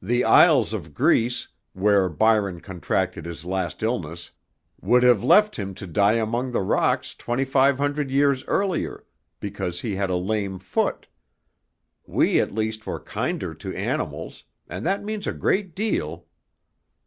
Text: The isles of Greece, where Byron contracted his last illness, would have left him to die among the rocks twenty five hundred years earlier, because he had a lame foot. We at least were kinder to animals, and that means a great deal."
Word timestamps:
The 0.00 0.24
isles 0.24 0.72
of 0.72 0.94
Greece, 0.94 1.48
where 1.74 2.08
Byron 2.08 2.62
contracted 2.62 3.26
his 3.26 3.44
last 3.44 3.82
illness, 3.82 4.32
would 4.80 5.02
have 5.02 5.22
left 5.22 5.56
him 5.56 5.74
to 5.74 5.86
die 5.86 6.14
among 6.14 6.50
the 6.50 6.62
rocks 6.62 7.14
twenty 7.14 7.44
five 7.44 7.76
hundred 7.76 8.10
years 8.10 8.42
earlier, 8.46 9.04
because 9.38 9.82
he 9.82 9.96
had 9.96 10.08
a 10.08 10.16
lame 10.16 10.58
foot. 10.60 11.08
We 12.06 12.40
at 12.40 12.54
least 12.54 12.86
were 12.86 13.00
kinder 13.00 13.52
to 13.52 13.76
animals, 13.76 14.44
and 14.66 14.86
that 14.86 15.04
means 15.04 15.26
a 15.26 15.32
great 15.34 15.74
deal." 15.74 16.24